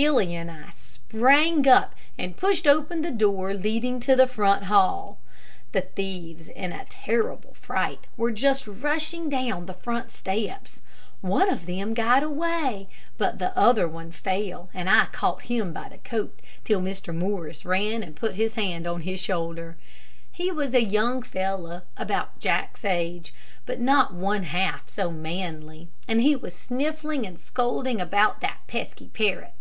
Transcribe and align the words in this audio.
Billy 0.00 0.32
and 0.36 0.48
I 0.48 0.70
sprang 0.70 1.66
up 1.66 1.92
and 2.16 2.36
pushed 2.36 2.68
open 2.68 3.02
the 3.02 3.10
door 3.10 3.52
leading 3.52 3.98
to 4.00 4.14
the 4.14 4.28
front 4.28 4.66
hall. 4.66 5.18
The 5.72 5.80
thieves 5.80 6.46
in 6.46 6.70
a 6.72 6.84
terrible 6.88 7.54
fright 7.54 8.06
were 8.16 8.30
just 8.30 8.68
rushing 8.68 9.28
down 9.28 9.66
the 9.66 9.74
front 9.74 10.12
steps. 10.12 10.82
One 11.20 11.50
of 11.50 11.66
them 11.66 11.94
got 11.94 12.22
away, 12.22 12.88
but 13.16 13.40
the 13.40 13.50
other 13.58 13.88
fell, 14.12 14.68
and 14.72 14.88
I 14.88 15.06
caught 15.06 15.42
him 15.46 15.72
by 15.72 15.88
the 15.88 15.98
coat, 15.98 16.42
till 16.62 16.80
Mr. 16.80 17.12
Morris 17.12 17.64
ran 17.64 18.04
and 18.04 18.14
put 18.14 18.36
his 18.36 18.54
hand 18.54 18.86
on 18.86 19.00
his 19.00 19.18
shoulder. 19.18 19.76
He 20.30 20.52
was 20.52 20.74
a 20.74 20.84
young 20.84 21.22
fellow 21.24 21.82
about 21.96 22.38
Jack's 22.38 22.84
age, 22.84 23.34
but 23.66 23.80
not 23.80 24.14
one 24.14 24.44
half 24.44 24.88
so 24.90 25.10
manly, 25.10 25.88
and 26.06 26.22
he 26.22 26.36
was 26.36 26.54
sniffling 26.54 27.26
and 27.26 27.36
scolding 27.40 28.00
about 28.00 28.40
"that 28.42 28.58
pesky 28.68 29.08
parrot." 29.08 29.54